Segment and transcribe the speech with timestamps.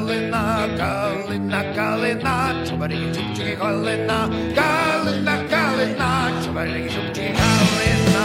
[0.00, 4.18] калина, калина, калина, чубарики, чубчики, калина,
[4.56, 6.10] калина, калина,
[6.42, 8.24] чубарики, чубчики, калина.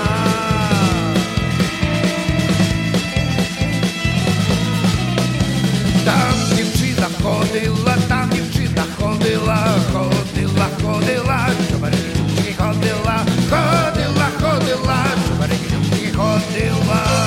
[6.06, 9.58] Там дівчина ходила, там дівчина ходила,
[9.94, 11.40] ходила, ходила,
[11.70, 13.18] чубарики, чубчики, ходила,
[13.50, 14.98] ходила, ходила,
[15.28, 17.25] чубарики, чубчики, ходила.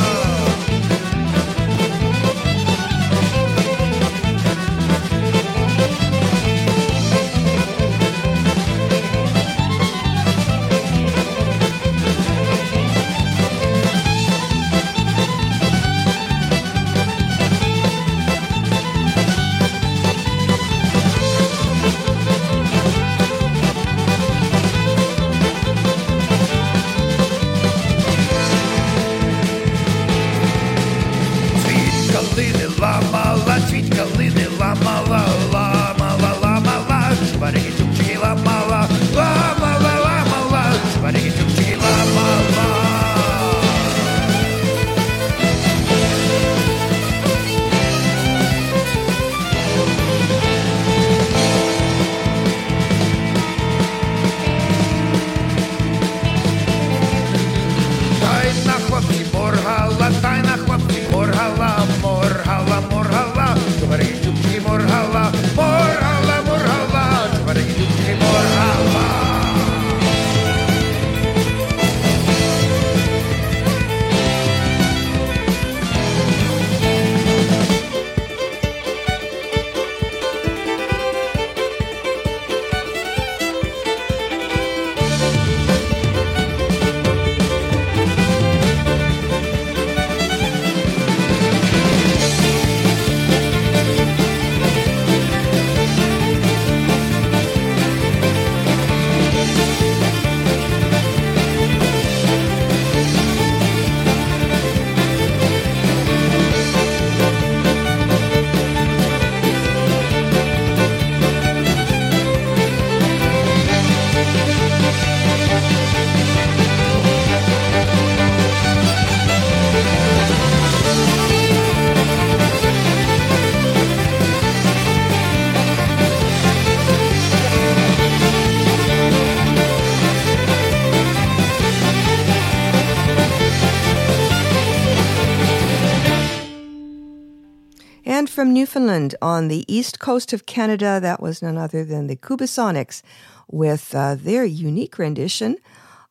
[138.78, 143.02] Newfoundland on the east coast of Canada, that was none other than the Kubasonics
[143.48, 145.58] with uh, their unique rendition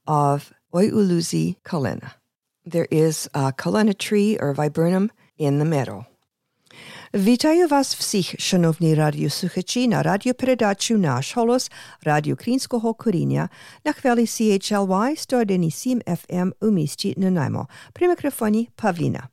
[0.06, 2.12] of Oi Uluzi Kalena.
[2.64, 6.04] There is a kalena tree or viburnum in the meadow.
[7.14, 11.70] Вітаю вас всіх, шановні радіослухачі, на радіопередачу «Наш голос»
[12.02, 13.48] Радіо Українського коріння
[13.84, 17.68] на хвилі CHLY 101,7 FM у місті Нанаймо.
[17.92, 19.28] При мікрофоні Павліна.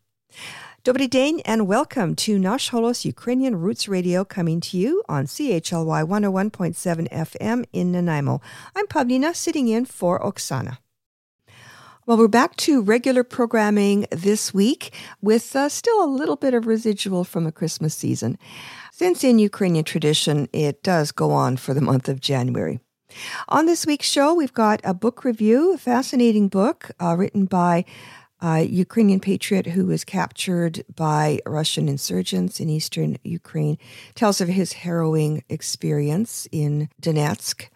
[0.85, 6.05] Dobrý den and welcome to Nash Holos Ukrainian Roots Radio coming to you on CHLY
[6.05, 8.43] 101.7 FM in Nanaimo.
[8.77, 10.77] I'm Pavlina sitting in for Oksana.
[12.05, 14.93] Well, we're back to regular programming this week
[15.23, 18.37] with uh, still a little bit of residual from the Christmas season,
[18.93, 22.79] since in Ukrainian tradition it does go on for the month of January.
[23.49, 27.87] On this week's show, we've got a book review, a fascinating book uh, written by
[28.41, 33.79] a Ukrainian patriot who was captured by Russian insurgents in eastern Ukraine,
[34.15, 37.69] tells of his harrowing experience in Donetsk.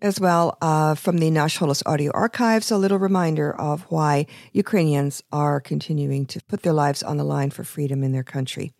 [0.00, 5.60] As well, uh, from the Holos audio archives, a little reminder of why Ukrainians are
[5.60, 8.72] continuing to put their lives on the line for freedom in their country.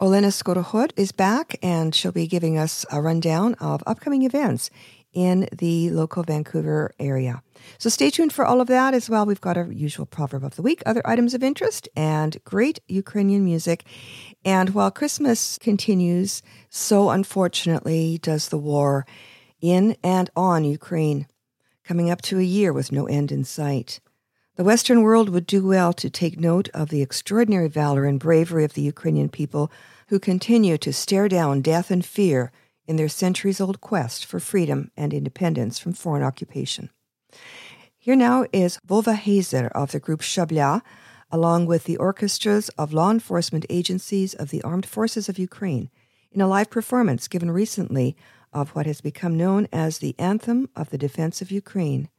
[0.00, 4.70] Olena Skorohod is back, and she'll be giving us a rundown of upcoming events
[5.12, 7.42] in the local Vancouver area.
[7.78, 9.26] So stay tuned for all of that as well.
[9.26, 13.44] We've got our usual proverb of the week, other items of interest, and great Ukrainian
[13.44, 13.84] music.
[14.44, 19.06] And while Christmas continues, so unfortunately does the war
[19.60, 21.26] in and on Ukraine,
[21.84, 24.00] coming up to a year with no end in sight.
[24.56, 28.64] The Western world would do well to take note of the extraordinary valor and bravery
[28.64, 29.70] of the Ukrainian people
[30.08, 32.50] who continue to stare down death and fear
[32.87, 36.89] in their centuries old quest for freedom and independence from foreign occupation.
[37.97, 40.81] Here now is Vova Hazer of the group Shablia,
[41.31, 45.89] along with the orchestras of law enforcement agencies of the Armed Forces of Ukraine,
[46.31, 48.15] in a live performance given recently
[48.51, 52.09] of what has become known as the Anthem of the Defense of Ukraine,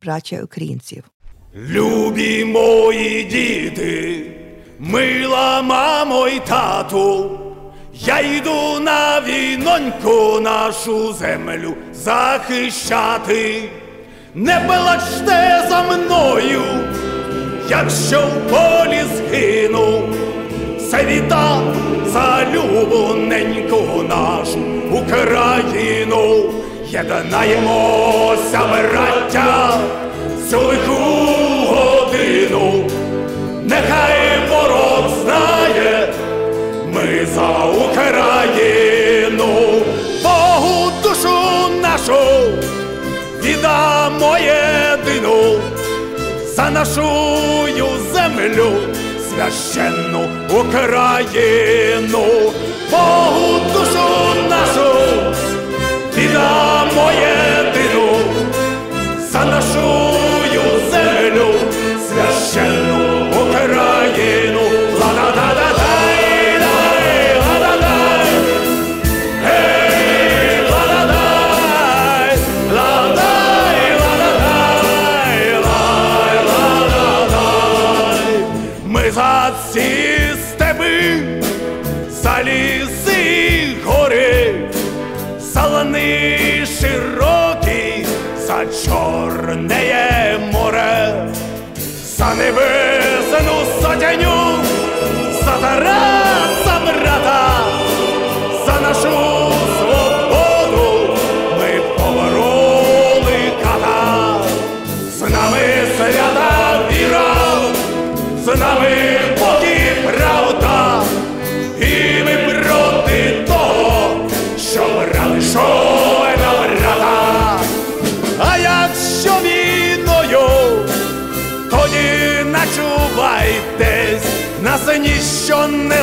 [0.00, 1.04] Bratya Ukrainців.
[1.54, 4.32] Любі мої діти,
[4.78, 7.38] мила мамо й тату,
[7.93, 13.69] Я йду на війноньку нашу землю захищати,
[14.35, 16.61] не плачте за мною,
[17.69, 20.03] якщо в полі згину,
[20.91, 21.61] це віта
[22.05, 24.59] за любоненьку нашу
[24.91, 26.53] Україну,
[26.87, 29.77] єднаємося, браття,
[30.49, 31.20] цю лиху
[37.25, 39.49] за Україну,
[40.23, 41.29] Богу душу
[41.81, 42.21] нашу
[43.43, 45.59] віддамо єдину
[46.55, 47.01] за нашу
[48.13, 48.71] землю
[49.29, 52.25] священну Україну,
[52.91, 54.07] Богу душу
[54.49, 54.89] нашу
[56.17, 58.17] віддамо єдину
[59.31, 60.13] за нашу
[60.91, 61.53] землю
[62.07, 63.00] священну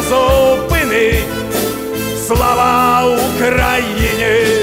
[0.09, 1.25] зупинить.
[2.27, 4.58] Слава Україні!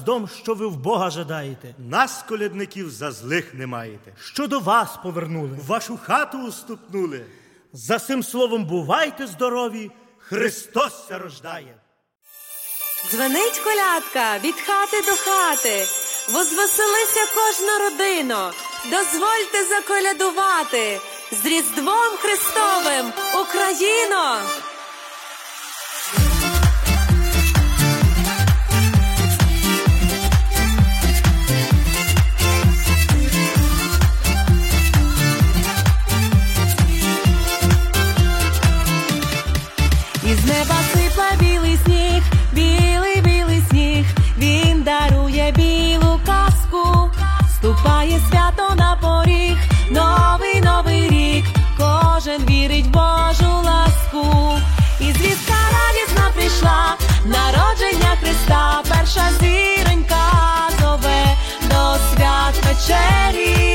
[0.00, 1.74] Гараздом, що ви в Бога жадаєте.
[1.78, 4.12] Нас, колядників, за злих не маєте.
[4.20, 5.58] Що до вас повернули.
[5.66, 7.24] Вашу хату уступнули.
[7.72, 9.90] За цим словом бувайте здорові.
[10.18, 11.74] Христос ся рождає.
[13.10, 15.86] Дзвенить колядка від хати до хати,
[16.32, 18.52] возвеселися кожна родина,
[18.84, 21.00] дозвольте заколядувати
[21.32, 24.40] з Різдвом Христовим Україно!
[58.50, 60.16] Христа, перша зіронька
[60.80, 63.69] зове до свят вечері.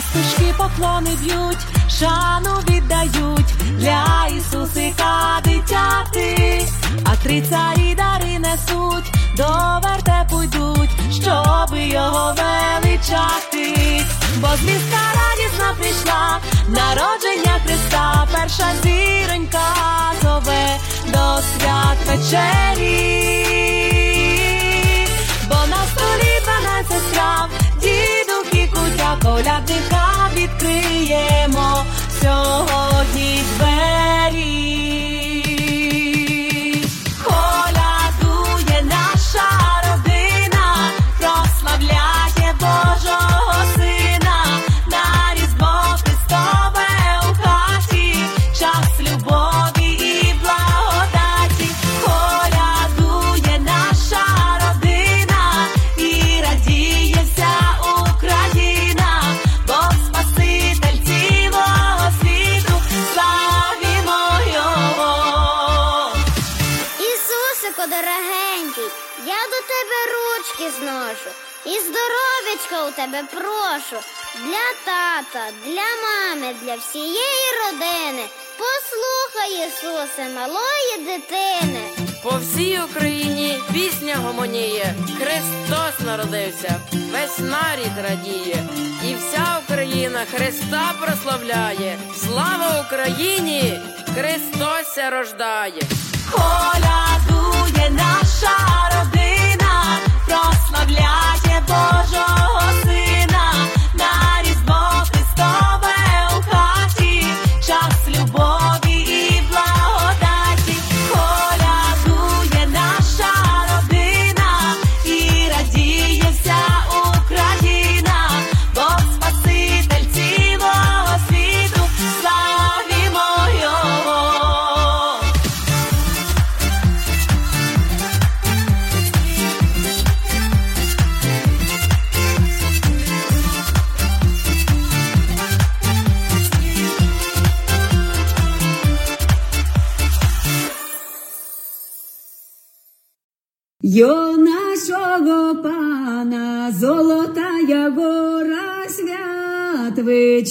[0.00, 3.54] Пастушки поклони б'ють, шану віддають.
[3.78, 6.66] Для Ісусика дитяти,
[7.04, 14.04] а три царі дари несуть, до вертепу йдуть, щоби його величати,
[14.36, 16.38] бо звістка радісна прийшла,
[16.68, 19.74] народження Христа, перша зіронька
[20.22, 23.89] зове до свят вечері
[29.24, 31.84] Оля дика відкриємо
[32.22, 35.09] сьогодні двері.
[72.90, 74.02] У тебе прошу.
[74.44, 78.24] Для тата, для мами, для всієї родини.
[78.58, 81.80] Послухай, Ісусе, малої дитини.
[82.22, 86.80] По всій Україні пісня гомоніє, Христос народився,
[87.12, 88.64] весь нарід радіє,
[89.04, 91.98] і вся Україна Христа прославляє.
[92.24, 93.80] Слава Україні!
[94.14, 95.82] Христос рождає!
[96.30, 98.56] Колядує наша
[98.92, 99.09] родина,
[100.70, 102.89] ясно для Божого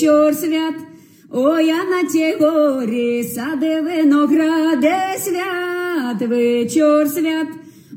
[0.09, 0.75] щорсвят,
[1.31, 7.47] о я на ті горі сади винограде свят, вечер свят,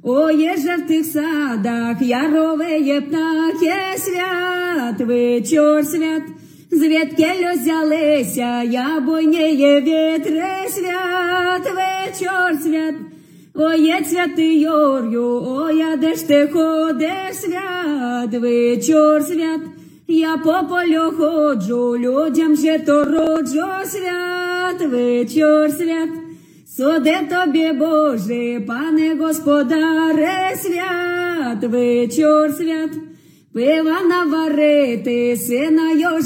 [0.03, 6.23] о є же в тих садах, ярове є птахе свят, вечер свят.
[6.71, 12.95] Звідки взялися, я боніє вітри свят, вечор свят,
[13.55, 19.61] оє святий Йорю, оя де ж ти ходиш свят, вечор свят
[20.15, 26.11] я по полю ходжу, людям же то роджу, свят, вечір свят,
[26.77, 32.91] суди тобі, Боже, пане господаре, свят, вечір свят,
[33.55, 36.23] пива наварити, сина його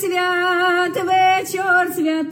[0.00, 2.26] свят, вечір свят.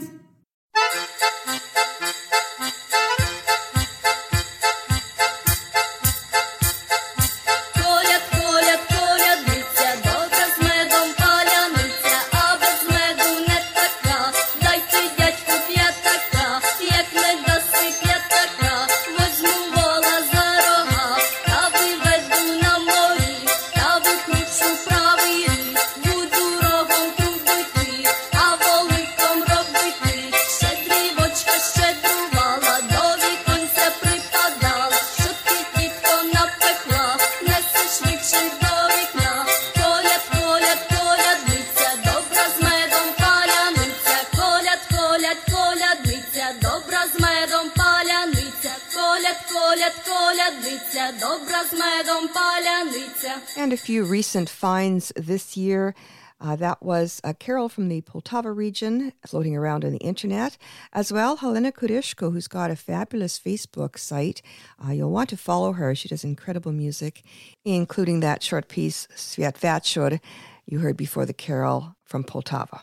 [54.33, 55.93] Recent finds this year.
[56.41, 60.57] Uh, that was a carol from the Poltava region floating around on the internet.
[60.91, 64.41] As well, Helena Kurishko, who's got a fabulous Facebook site.
[64.83, 65.93] Uh, you'll want to follow her.
[65.93, 67.21] She does incredible music,
[67.63, 70.19] including that short piece, Sviat Vatshur,
[70.65, 72.81] you heard before the carol from Poltava.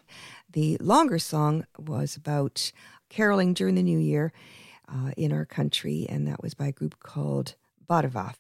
[0.53, 2.71] The longer song was about
[3.09, 4.33] caroling during the new year
[4.89, 7.57] uh, in our country, and that was by a group called
[7.89, 8.35] Barva.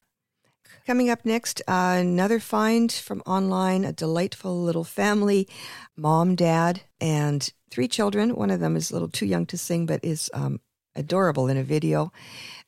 [0.90, 5.46] Coming up next, uh, another find from online, a delightful little family,
[5.96, 8.34] mom, dad, and three children.
[8.34, 10.58] One of them is a little too young to sing, but is um,
[10.96, 12.10] adorable in a video,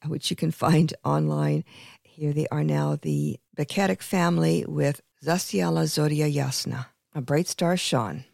[0.06, 1.64] which you can find online.
[2.04, 6.86] Here they are now, the Bekatic family with Zasiala Zoria Yasna,
[7.16, 8.24] a bright star shone.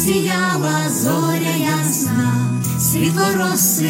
[0.00, 2.32] Засіяла зоря ясна,
[2.80, 3.84] світло розсипає,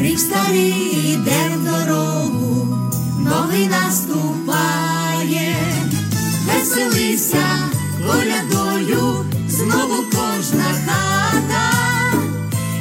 [0.00, 2.68] рік старий іде в дорогу,
[3.18, 5.56] новий наступає,
[6.46, 7.46] веселися
[8.06, 11.72] колядою, знову кожна хата,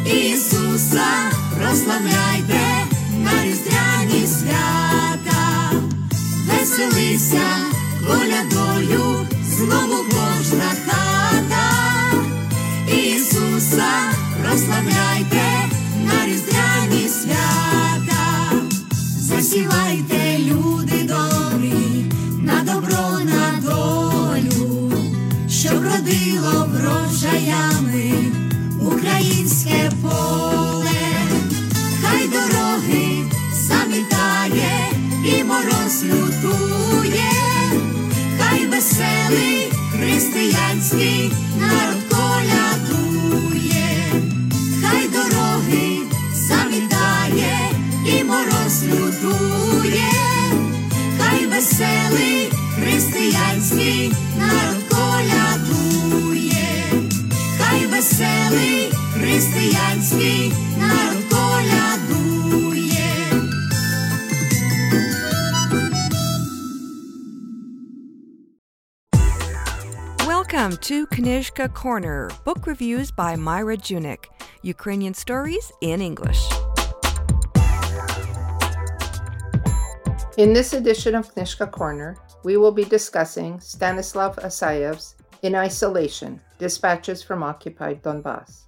[0.06, 1.08] Ісуса
[1.58, 2.86] прославляйте
[3.24, 5.72] на різдвяні свята,
[6.48, 7.77] веселися
[9.68, 11.70] знову кожна хата,
[12.88, 13.92] Ісуса
[14.42, 15.70] прославляйте
[16.06, 18.52] на різдвяні свята,
[19.20, 22.06] засівайте, люди добрі,
[22.42, 24.92] на добро, на долю,
[25.50, 28.14] щоб родило врожаями
[28.82, 30.67] українське поле,
[38.98, 43.90] веселий християнський народ колядує,
[44.82, 45.98] хай дороги
[46.34, 47.58] замітає
[48.06, 50.12] і мороз лютує,
[51.20, 56.84] хай веселий християнський народ колядує,
[57.58, 60.54] хай веселий християнський
[70.68, 74.26] Welcome to Knyzhka Corner, book reviews by Myra Junyk,
[74.64, 76.44] Ukrainian stories in English.
[80.38, 87.24] In this edition of Knyzhka Corner, we will be discussing Stanislav Asayev's In Isolation Dispatches
[87.24, 88.66] from Occupied Donbass.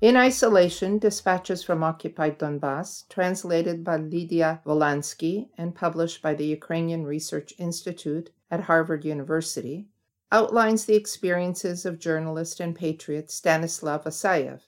[0.00, 7.04] In Isolation Dispatches from Occupied Donbass, translated by Lidia Wolanskyj and published by the Ukrainian
[7.04, 9.88] Research Institute at Harvard University,
[10.32, 14.62] outlines the experiences of journalist and patriot Stanislav Asayev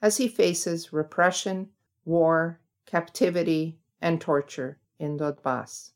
[0.00, 1.68] as he faces repression,
[2.06, 5.90] war, captivity, and torture in Donbass.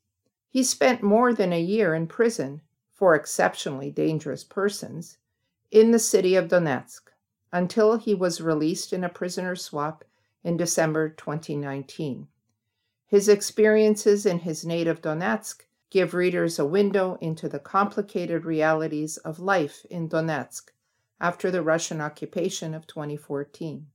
[0.47, 2.61] He spent more than a year in prison
[2.93, 5.17] for exceptionally dangerous persons
[5.71, 7.01] in the city of Donetsk
[7.51, 10.05] until he was released in a prisoner swap
[10.43, 12.27] in December 2019.
[13.07, 15.63] His experiences in his native Donetsk
[15.95, 20.71] give readers a window into the complicated realities of life in Donetsk
[21.21, 23.87] after the Russian occupation of 2014.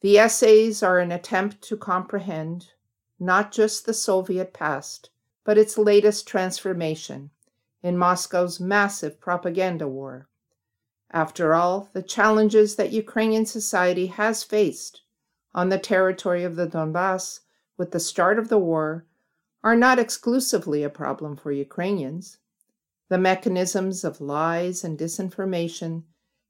[0.00, 2.70] The essays are an attempt to comprehend
[3.18, 5.10] not just the Soviet past,
[5.44, 7.28] but its latest transformation
[7.82, 10.26] in Moscow's massive propaganda war.
[11.10, 15.02] After all, the challenges that Ukrainian society has faced
[15.54, 17.40] on the territory of the Donbass
[17.76, 19.04] with the start of the war
[19.62, 22.38] are not exclusively a problem for Ukrainians.
[23.08, 26.04] The mechanisms of lies and disinformation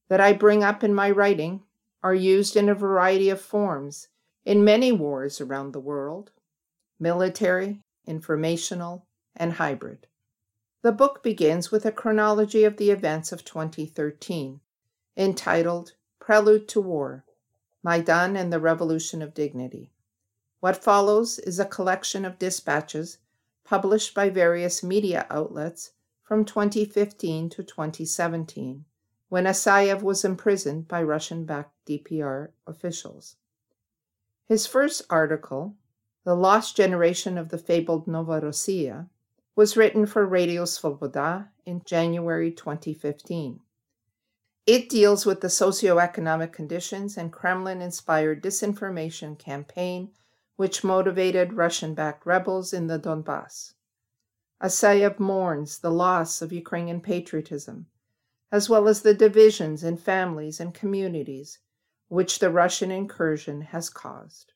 [0.09, 1.63] that I bring up in my writing
[2.03, 4.09] are used in a variety of forms
[4.45, 6.31] in many wars around the world
[6.99, 10.07] military, informational, and hybrid.
[10.83, 14.61] The book begins with a chronology of the events of 2013,
[15.17, 17.25] entitled Prelude to War
[17.83, 19.91] Maidan and the Revolution of Dignity.
[20.61, 23.19] What follows is a collection of dispatches
[23.65, 25.93] published by various media outlets
[26.23, 28.85] from 2015 to 2017,
[29.31, 33.37] when Asayev was imprisoned by Russian backed DPR officials.
[34.47, 35.77] His first article,
[36.25, 39.09] The Lost Generation of the Fabled Novorossiya,
[39.57, 43.61] was written for Radio Svoboda in January 2015.
[44.67, 50.11] It deals with the socioeconomic conditions and Kremlin inspired disinformation campaign
[50.61, 53.73] which motivated Russian backed rebels in the Donbass.
[54.63, 57.87] Asayev mourns the loss of Ukrainian patriotism,
[58.53, 61.61] as well as the divisions in families and communities
[62.09, 64.53] which the Russian incursion has caused.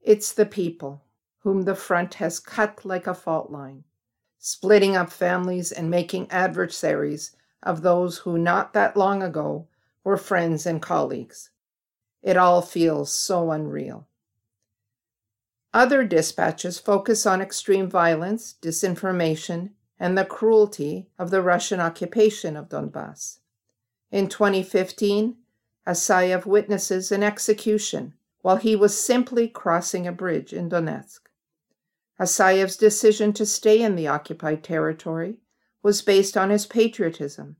[0.00, 1.04] It's the people
[1.42, 3.84] whom the front has cut like a fault line,
[4.40, 9.68] splitting up families and making adversaries of those who not that long ago
[10.02, 11.50] were friends and colleagues.
[12.20, 14.08] It all feels so unreal.
[15.74, 22.68] Other dispatches focus on extreme violence, disinformation, and the cruelty of the Russian occupation of
[22.68, 23.38] Donbass.
[24.10, 25.36] In 2015,
[25.86, 31.20] Asayev witnesses an execution while he was simply crossing a bridge in Donetsk.
[32.20, 35.38] Asayev's decision to stay in the occupied territory
[35.82, 37.56] was based on his patriotism,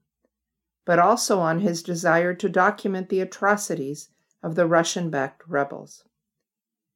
[0.85, 4.11] but also on his desire to document the atrocities
[4.43, 6.05] of the Russian backed rebels.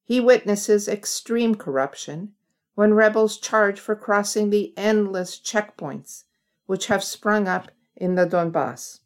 [0.07, 2.33] He witnesses extreme corruption
[2.77, 6.23] when rebels charge for crossing the endless checkpoints
[6.67, 9.01] which have sprung up in the Donbass.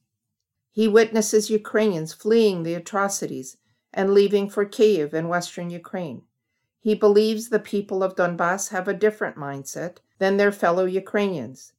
[0.70, 3.56] He witnesses Ukrainians fleeing the atrocities
[3.94, 6.24] and leaving for Kiev in western Ukraine.
[6.80, 11.72] He believes the people of Donbass have a different mindset than their fellow Ukrainians.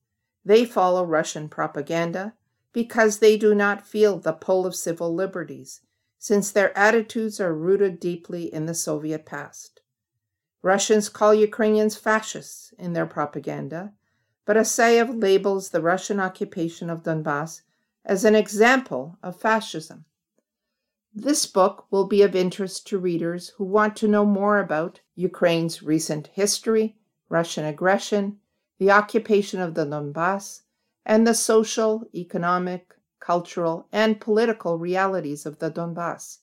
[0.44, 2.34] They follow Russian propaganda
[2.74, 5.82] because they do not feel the pull of civil liberties,
[6.22, 9.82] since their attitudes are rooted deeply in the Soviet past.
[10.62, 13.94] Russians call Ukrainians fascists in their propaganda,
[14.46, 17.64] but Asayev labels the Russian occupation of Donbass
[18.06, 20.06] as an example of fascism.
[21.12, 25.82] This book will be of interest to readers who want to know more about Ukraine's
[25.82, 26.98] recent history,
[27.30, 28.38] Russian aggression,
[28.78, 30.62] the occupation of the Donbass,
[31.04, 36.40] and the social, economic, cultural, and political realities of the Donbass.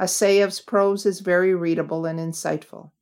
[0.00, 2.92] Asayev's prose is very readable and insightful.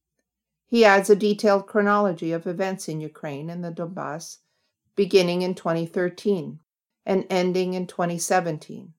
[0.67, 4.38] He adds a detailed chronology of events in Ukraine and the Donbass,
[4.97, 6.59] beginning in 2013
[7.07, 8.95] and ending in 2017.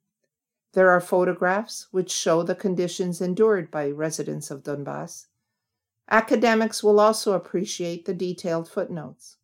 [0.74, 5.28] There are photographs which show the conditions endured by residents of Donbass.
[6.10, 9.38] Academics will also appreciate the detailed footnotes.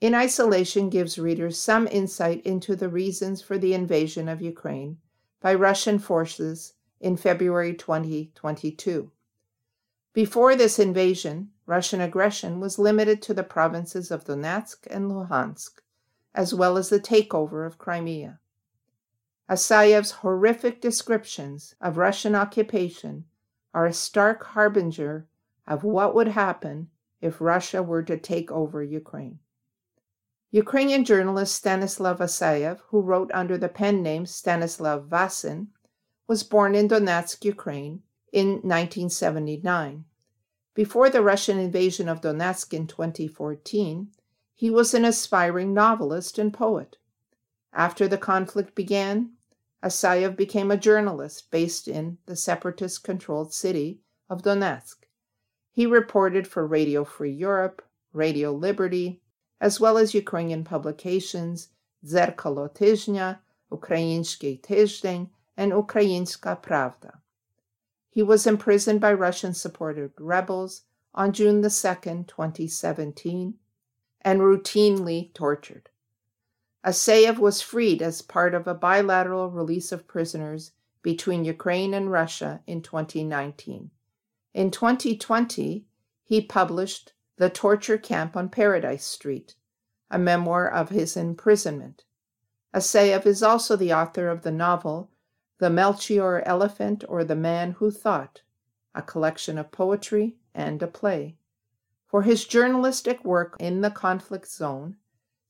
[0.00, 4.98] In Isolation gives readers some insight into the reasons for the invasion of Ukraine
[5.40, 9.10] by Russian forces in February 2022.
[10.12, 15.80] Before this invasion, Russian aggression was limited to the provinces of Donetsk and Luhansk
[16.36, 18.38] as well as the takeover of Crimea.
[19.48, 23.24] Asayev's horrific descriptions of Russian occupation
[23.72, 25.26] are a stark harbinger
[25.66, 26.90] of what would happen
[27.22, 29.38] if Russia were to take over Ukraine.
[30.52, 35.68] Ukrainian journalist Stanislav Asayev, who wrote under the pen name Stanislav Vasin,
[36.28, 40.04] was born in Donetsk, Ukraine in 1979.
[40.74, 44.12] Before the Russian invasion of Donetsk in 2014,
[44.54, 46.96] he was an aspiring novelist and poet.
[47.72, 49.32] After the conflict began,
[49.82, 55.06] Asayev became a journalist based in the separatist controlled city of Donetsk.
[55.70, 57.82] He reported for Radio Free Europe,
[58.12, 59.22] Radio Liberty,
[59.60, 61.68] as well as Ukrainian publications
[62.04, 63.40] Zerkalo Tyzhnya,
[63.72, 67.18] Ukraiński Tyzhden, and Ukrainska Pravda.
[68.10, 70.82] He was imprisoned by Russian supported rebels
[71.14, 73.54] on June 2, 2017,
[74.20, 75.88] and routinely tortured.
[76.84, 82.60] Asayev was freed as part of a bilateral release of prisoners between Ukraine and Russia
[82.66, 83.90] in 2019.
[84.54, 85.84] In 2020,
[86.22, 89.56] he published the Torture Camp on Paradise Street,
[90.10, 92.04] a memoir of his imprisonment.
[92.74, 95.10] Asayev is also the author of the novel
[95.58, 98.40] The Melchior Elephant or the Man Who Thought,
[98.94, 101.36] a collection of poetry and a play.
[102.06, 104.96] For his journalistic work in the conflict zone,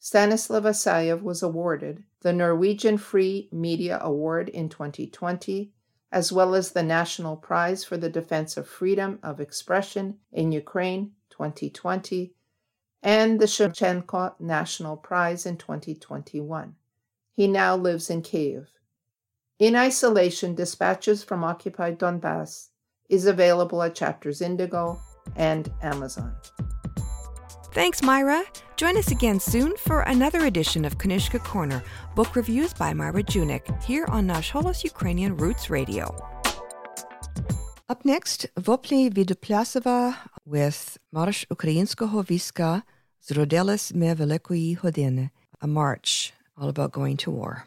[0.00, 5.72] Stanislav Asayev was awarded the Norwegian Free Media Award in 2020,
[6.10, 11.12] as well as the National Prize for the Defense of Freedom of Expression in Ukraine
[11.36, 12.32] 2020,
[13.02, 16.74] and the Shevchenko National Prize in 2021.
[17.34, 18.68] He now lives in Kiev.
[19.58, 22.68] In Isolation Dispatches from Occupied Donbass
[23.08, 24.98] is available at Chapters Indigo
[25.36, 26.34] and Amazon.
[27.72, 28.42] Thanks, Myra.
[28.76, 31.82] Join us again soon for another edition of Knyzhka Corner,
[32.14, 36.14] book reviews by Myra Junyk, here on Nash Holos Ukrainian Roots Radio.
[37.88, 40.16] Up next, Vopli Vidopliassova
[40.46, 42.82] with Marsh Ukrainskogo Wojska
[43.20, 45.30] z Me Velikої Hodiny,
[45.60, 47.62] a march all about going to war.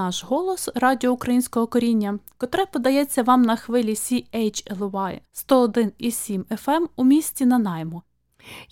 [0.00, 7.46] Наш голос Радіо Українського коріння, котре подається вам на хвилі CHLY 101,7 FM у місті
[7.46, 8.02] Нанаймо.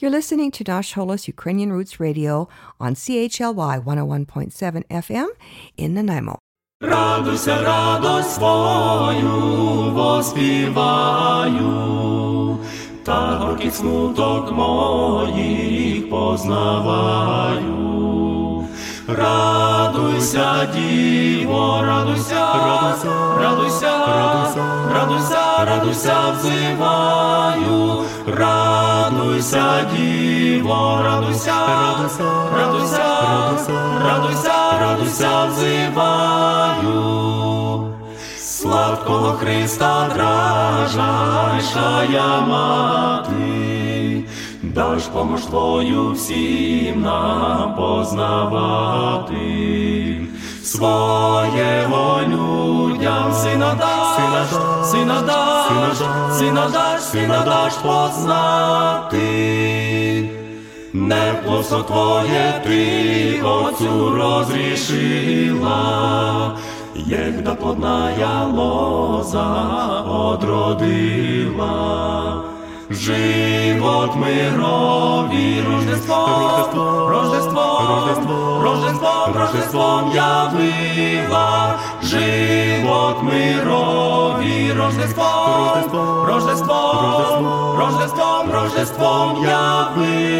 [0.01, 2.35] You're listening to Nash Holos Ukrainian Roots Radio
[2.85, 5.29] on CHLY 101.7 FM
[5.79, 6.35] in Nanaimo.
[6.81, 11.69] Радуйся, радость свою воспіваю,
[13.05, 17.88] та горький смуток моїх познаваю.
[20.67, 23.93] Діво, радуйся, радуйся, радуйся,
[24.95, 28.05] радуйся, радуйся, взиваю.
[28.27, 32.25] Радуйся, діво, радуйся, радуйся,
[32.57, 33.05] радуйся,
[34.05, 36.99] радуйся, радуйся, взиваю.
[38.39, 41.21] Сладкого Христа дражайшая
[42.41, 43.78] мати,
[44.63, 49.37] даш помощ твою всім нам познавати.
[50.63, 54.49] Своєго людям сина даш,
[54.91, 55.97] сина даш,
[56.39, 59.19] сина даш, сина даш, познати.
[60.93, 65.79] Неплосно твоє ти отцю розрішила,
[66.95, 69.47] як да плодная лоза
[70.09, 71.69] одродила.
[72.91, 81.79] Живот мирові, Рождество, Рождество, Рождество, Рождество, Рождеством явила.
[82.03, 90.39] Живот мирові, Рождество, Рождество, Рождеством, Рождеством явила.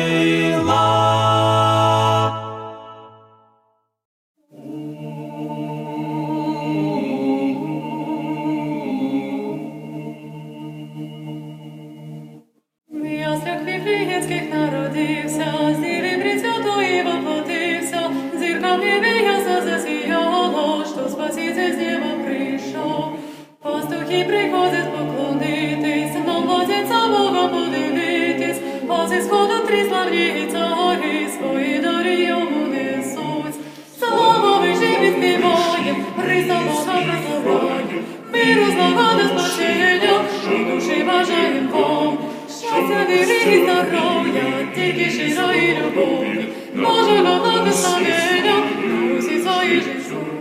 [24.09, 32.67] Пастухи приходять поклонитись, младенця Бога подивитись, а зі сходу три славні царі свої дари йому
[32.67, 33.55] несуть.
[33.99, 42.19] Слава живі співаєм, Христа Бога прославляєм, миру злагоди спасіння, і душі бажаєм вам.
[42.49, 50.38] Щастя, віри і здоров'я, тільки щирої любові, благословення, на усі свої життя.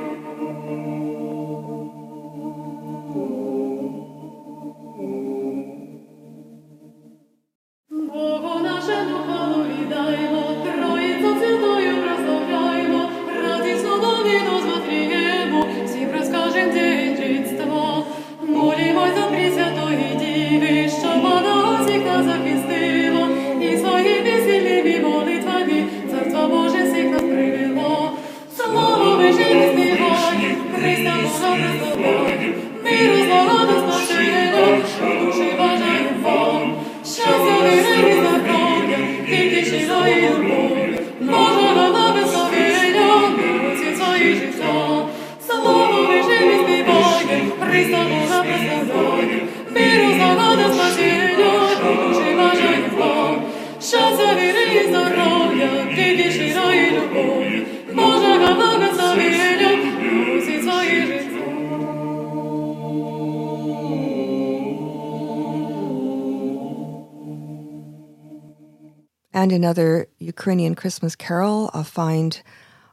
[69.58, 72.44] Another Ukrainian Christmas carol I'll find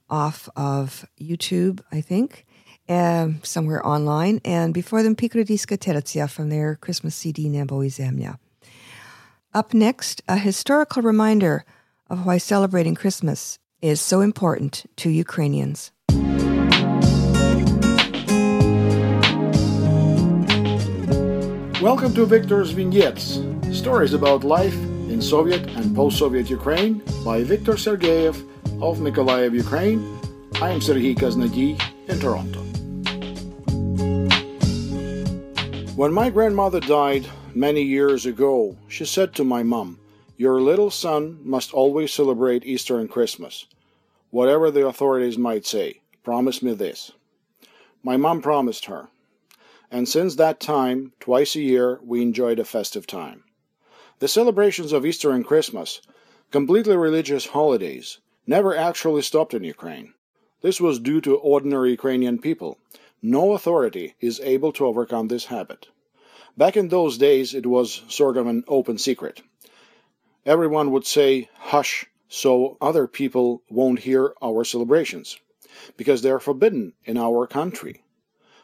[0.08, 2.46] off of YouTube, I think,
[2.88, 4.40] um, somewhere online.
[4.46, 8.34] And before them, Pikardiyska Tertsia from their Christmas CD, Nebo i.
[9.52, 11.66] Up next, a historical reminder
[12.08, 15.92] of why celebrating Christmas is so important to Ukrainians.
[21.82, 24.78] Welcome to Victor's Vignettes, stories about life
[25.10, 28.36] in Soviet and post Soviet Ukraine by Viktor Sergeyev
[28.82, 30.00] of Mykolaiv, Ukraine.
[30.60, 32.60] I am Serhiy Kaznady in Toronto.
[35.94, 39.98] When my grandmother died many years ago, she said to my mom,
[40.36, 43.66] Your little son must always celebrate Easter and Christmas.
[44.30, 47.12] Whatever the authorities might say, promise me this.
[48.02, 49.08] My mom promised her
[49.94, 53.44] and since that time, twice a year, we enjoyed a festive time.
[54.20, 56.00] The celebrations of Easter and Christmas,
[56.52, 60.14] completely religious holidays, never actually stopped in Ukraine.
[60.62, 62.78] This was due to ordinary Ukrainian people.
[63.20, 65.88] No authority is able to overcome this habit.
[66.56, 69.42] Back in those days, it was sort of an open secret.
[70.46, 75.38] Everyone would say, hush, so other people won't hear our celebrations,
[75.96, 78.04] because they are forbidden in our country.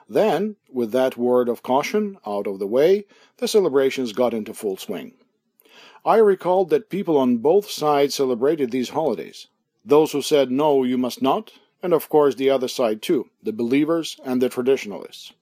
[0.09, 3.07] Then, with that word of caution out of the way,
[3.39, 5.15] the celebrations got into full swing.
[6.05, 9.49] I recalled that people on both sides celebrated these holidays.
[9.85, 13.53] Those who said, no, you must not, and of course the other side too, the
[13.53, 15.33] believers and the traditionalists.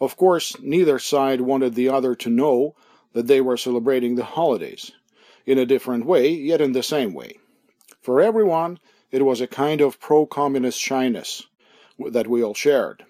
[0.00, 2.76] Of course, neither side wanted the other to know
[3.12, 4.92] that they were celebrating the holidays,
[5.46, 7.38] in a different way, yet in the same way.
[8.00, 8.78] For everyone,
[9.10, 11.42] it was a kind of pro communist shyness
[12.10, 13.04] that we all shared.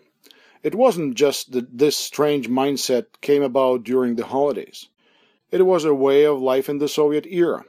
[0.62, 4.88] It wasn't just that this strange mindset came about during the holidays.
[5.51, 7.65] It was a way of life in the Soviet era.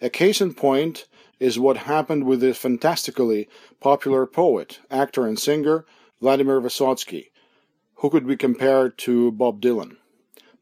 [0.00, 1.06] A case in point
[1.38, 3.48] is what happened with the fantastically
[3.80, 5.84] popular poet, actor, and singer
[6.20, 7.30] Vladimir Vysotsky,
[7.96, 9.96] who could be compared to Bob Dylan.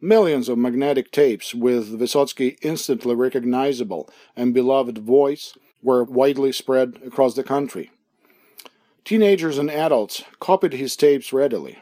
[0.00, 7.34] Millions of magnetic tapes with Vysotsky instantly recognizable and beloved voice were widely spread across
[7.34, 7.90] the country.
[9.04, 11.78] Teenagers and adults copied his tapes readily.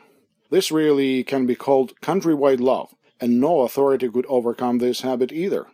[0.50, 5.66] This really can be called countrywide love, and no authority could overcome this habit either.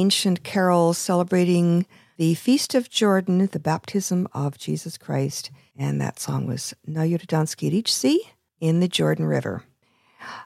[0.06, 1.84] ancient carols celebrating
[2.18, 5.50] the Feast of Jordan, the baptism of Jesus Christ.
[5.76, 8.20] And that song was Na Jordanski Ricci
[8.60, 9.64] in the Jordan River.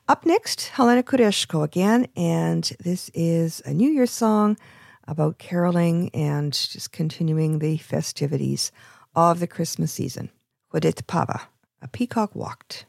[0.07, 4.55] Up next, Helena Kureshko again, and this is a New Year's song
[5.09, 8.71] about caroling and just continuing the festivities
[9.13, 10.29] of the Christmas season.
[10.71, 11.41] Hudit Pava,
[11.81, 12.85] a peacock walked.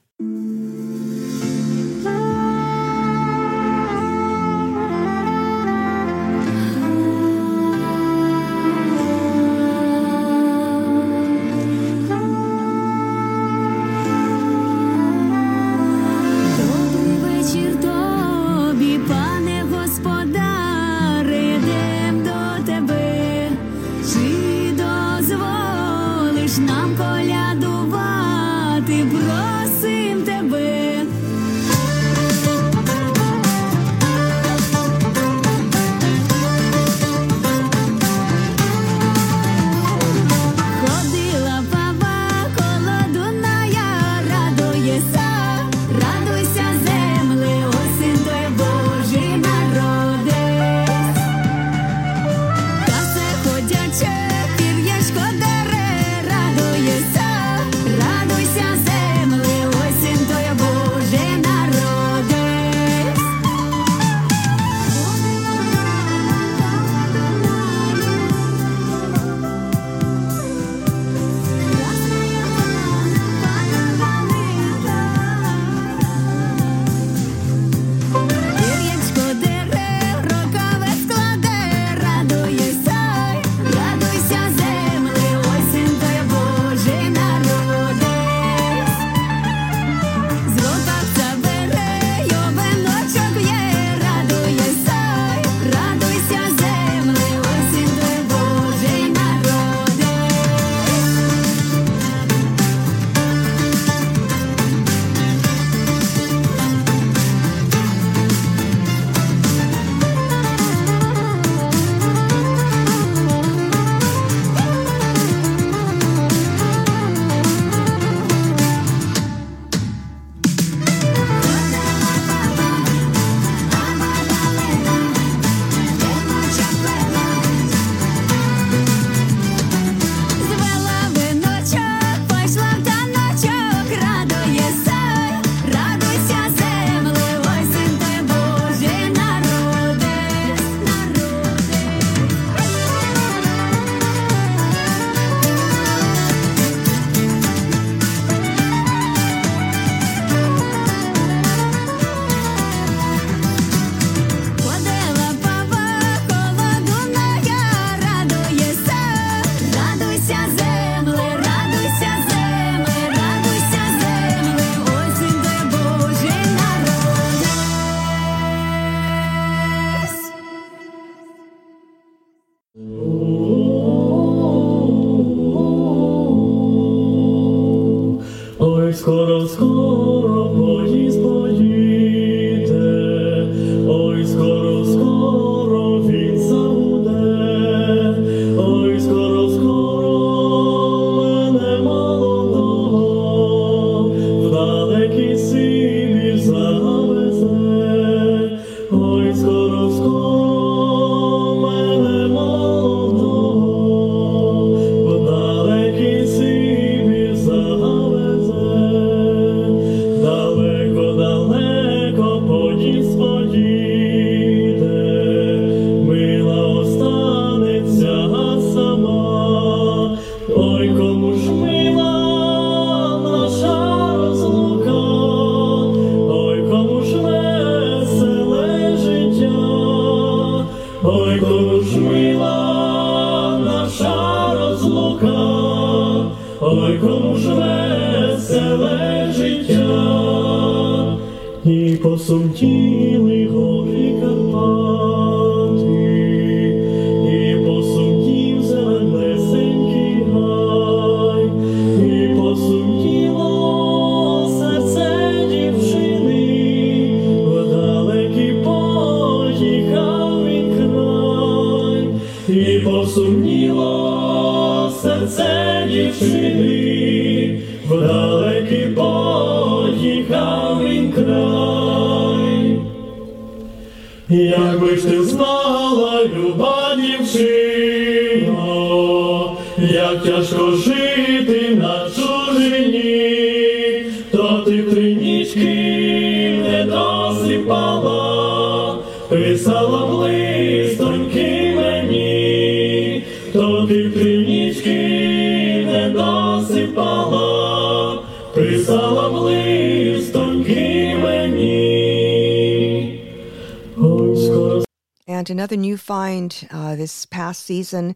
[306.70, 308.14] Uh, this past season,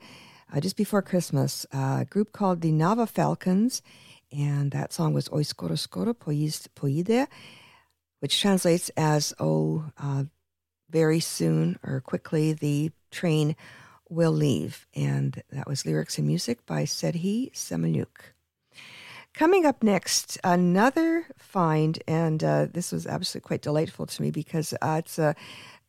[0.53, 3.83] uh, just before Christmas, a group called the Nava Falcons,
[4.31, 7.27] and that song was Oi Skoro Skoro Pois- Poide,
[8.21, 10.25] which translates as Oh, uh,
[10.91, 13.57] very soon or quickly the train
[14.09, 14.87] will leave.
[14.95, 18.35] And that was lyrics and music by Sedhi Semenyuk.
[19.35, 24.73] Coming up next, another find, and uh, this was absolutely quite delightful to me because
[24.81, 25.35] uh, it's a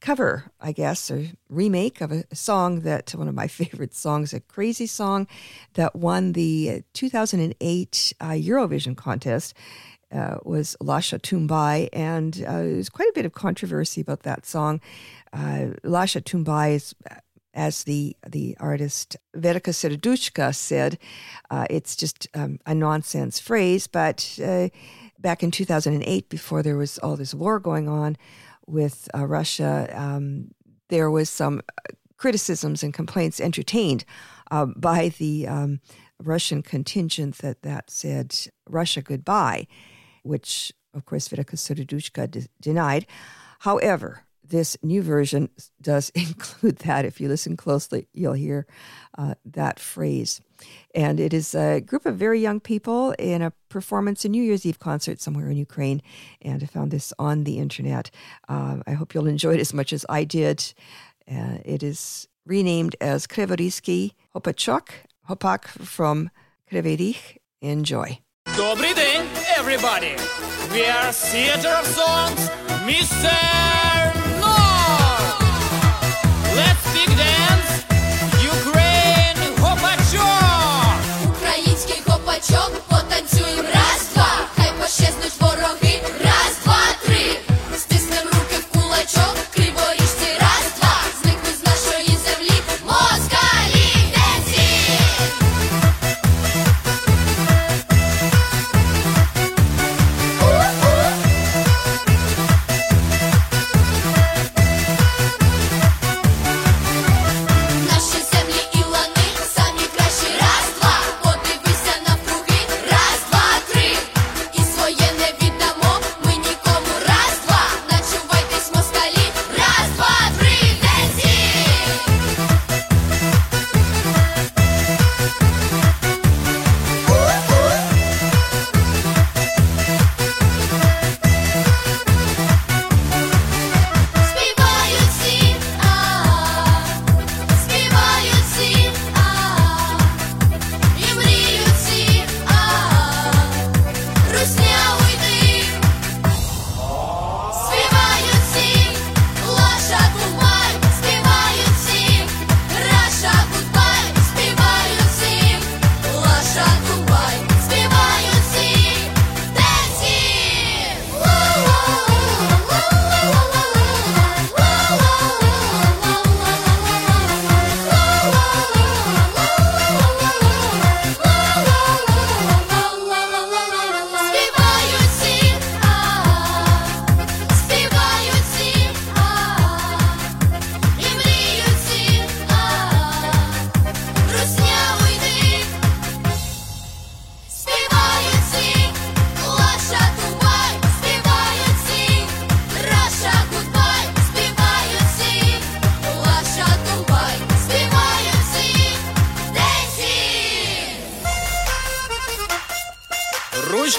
[0.05, 4.39] cover, I guess, or remake of a song that one of my favorite songs, a
[4.39, 5.27] crazy song
[5.73, 9.53] that won the 2008 uh, Eurovision contest.
[10.11, 14.79] Uh, was Lasha Tumbai, and uh, there's quite a bit of controversy about that song.
[15.33, 16.95] Uh, Lasha Tumbai is
[17.55, 20.99] as the the artist Verka Serduchka said,
[21.49, 23.87] uh, it's just um, a nonsense phrase.
[23.87, 24.69] But uh,
[25.19, 28.15] back in 2008, before there was all this war going on
[28.68, 30.51] with uh, Russia, um,
[30.89, 31.61] there was some
[32.18, 34.05] criticisms and complaints entertained
[34.51, 35.80] uh, by the um,
[36.22, 38.36] Russian contingent that that said
[38.70, 39.68] Russia goodbye,
[40.24, 43.05] which of course Verka Serduchka de- denied.
[43.59, 45.48] However, this new version
[45.80, 47.04] does include that.
[47.04, 48.66] If you listen closely, you'll hear
[49.16, 50.40] uh, that phrase.
[50.94, 54.66] And it is a group of very young people in a performance, a New Year's
[54.66, 56.02] Eve concert somewhere in Ukraine.
[56.42, 58.11] And I found this on the internet.
[58.48, 60.74] Uh, I hope you'll enjoy it as much as I did.
[61.30, 64.88] Uh, it is renamed as Krevoriski Hopachok,
[65.28, 66.30] Hopak from
[66.70, 67.38] Kreverich.
[67.62, 68.18] Enjoy.
[68.56, 70.16] Добрий день, everybody!
[70.72, 72.48] We are Theater of Songs,
[72.84, 74.03] Mr.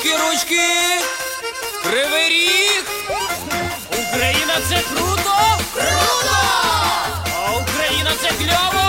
[0.07, 0.69] Ручки, ручки!
[1.83, 2.85] Кривий ріг!
[3.91, 5.37] Україна це круто!
[5.75, 6.37] Круто!
[7.35, 8.86] А Україна це кльово!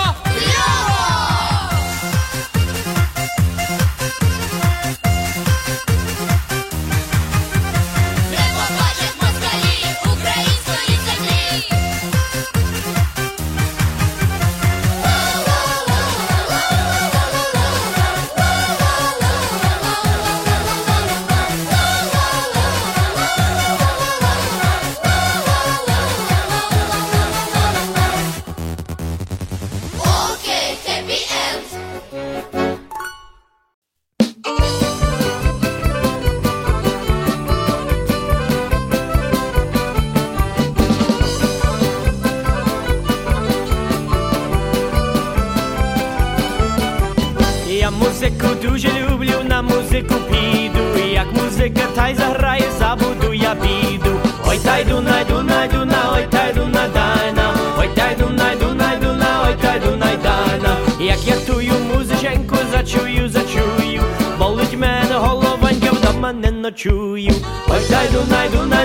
[66.78, 67.32] чую.
[67.68, 68.77] Ой, дай Дунай, Дунай.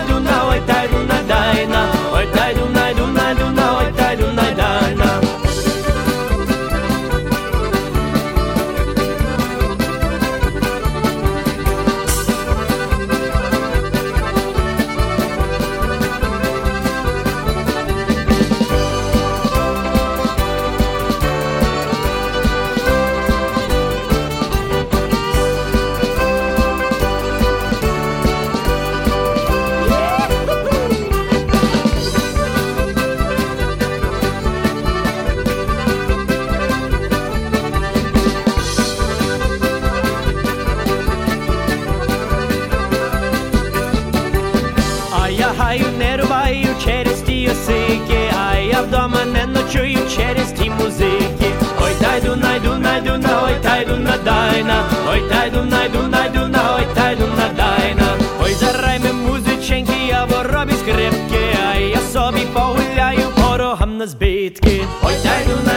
[54.64, 58.18] Надайна, ой тайду, найду, найду, на, ой тайду, надайна.
[58.41, 64.82] Ой зарай ми музиченьки, я воробі скрипки, а я собі погуляю порогам на збитки.
[65.03, 65.72] Ой найду,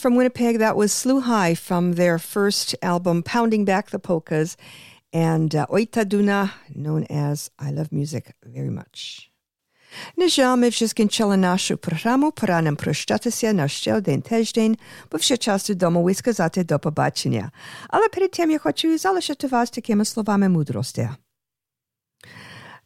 [0.00, 4.56] from Winnipeg, that was Slew High from their first album, Pounding Back the Polkas,
[5.12, 9.30] and uh, Oita Duna, known as I Love Music Very Much.
[10.16, 14.76] На жаль, ми вже скінчили нашу програму, пора нам прощатися на ще один тиждень,
[15.12, 17.50] бо ще часу вдома ви сказати до побачення.
[17.88, 21.10] Але перед тим я хочу залишити вас такими словами мудрості.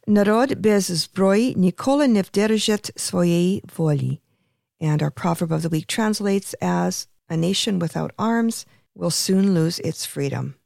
[0.07, 4.19] Народ без зброї ніколи не вдержить своєї волі.
[4.80, 8.64] And our proverb of the week translates as A nation without arms
[8.94, 10.56] will soon lose its freedom.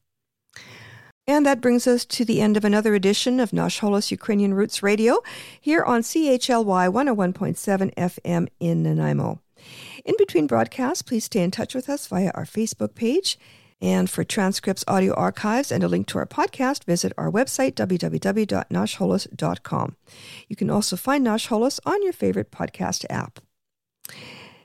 [1.26, 4.82] And that brings us to the end of another edition of Nash Holos Ukrainian Roots
[4.82, 5.18] Radio
[5.60, 9.40] here on CHLY 101.7 FM in Nanaimo.
[10.04, 13.38] In between broadcasts, please stay in touch with us via our Facebook page.
[13.82, 19.96] And for transcripts, audio archives, and a link to our podcast, visit our website, www.nashholos.com.
[20.48, 23.40] You can also find Nash Holos on your favorite podcast app.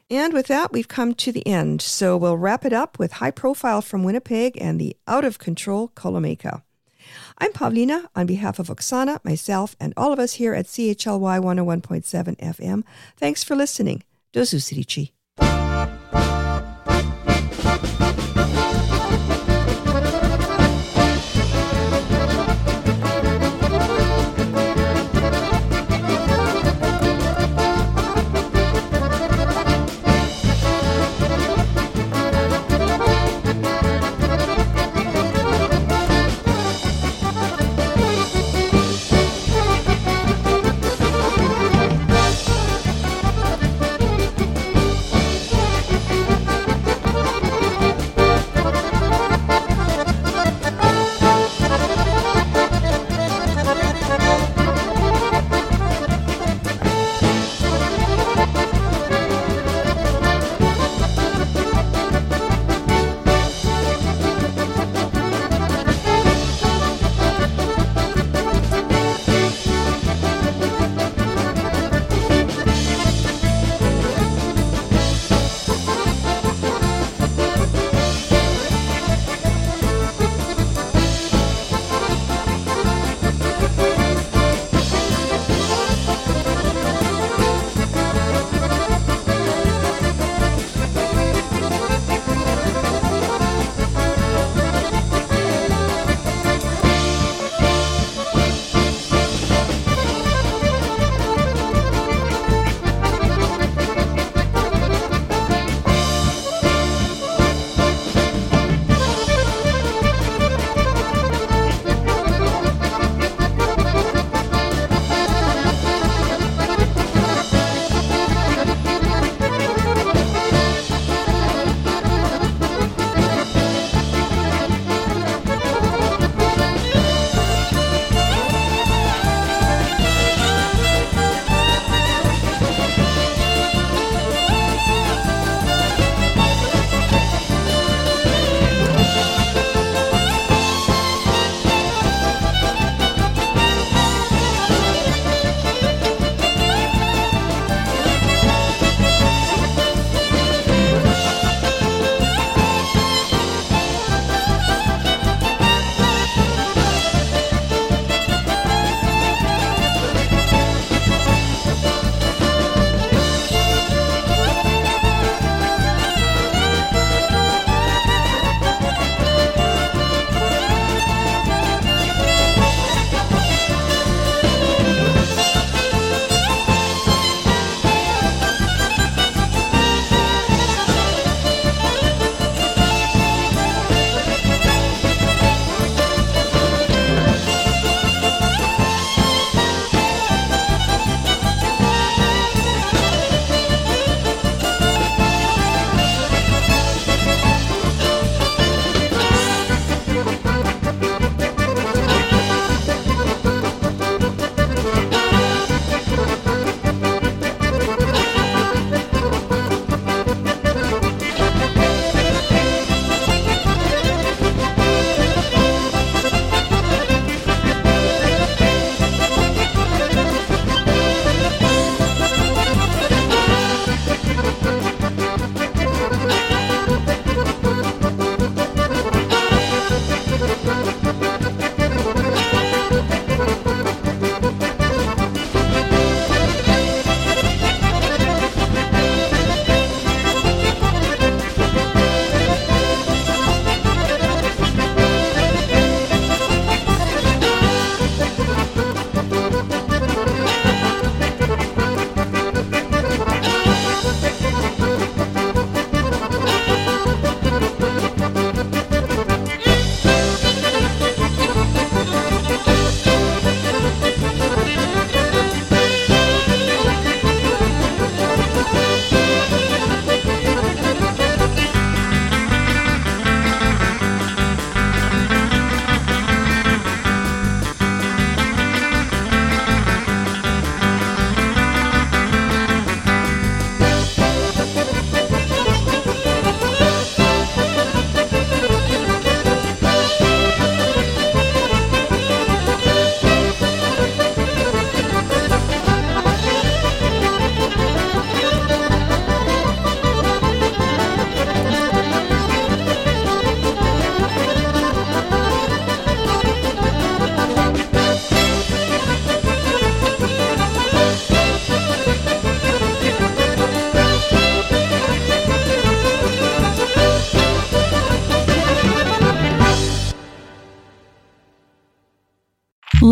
[0.10, 1.82] And with that, we've come to the end.
[1.82, 5.90] So we'll wrap it up with High Profile from Winnipeg and the Out of Control
[5.96, 6.62] Colomeka.
[7.40, 8.08] I'm Pavlina.
[8.16, 12.84] On behalf of Oksana, myself, and all of us here at CHLY 101.7 FM,
[13.18, 14.04] thanks for listening.
[14.32, 15.15] Dozu Zusirici.